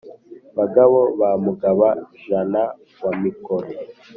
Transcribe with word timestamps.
Bagabo 0.57 0.99
ba 1.19 1.29
Mugaba-jana 1.43 2.61
wa 3.01 3.11
Mikore, 3.21 3.71